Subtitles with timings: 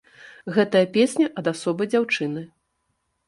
[0.55, 2.41] Гэтая песня ад асобы дзяўчыны.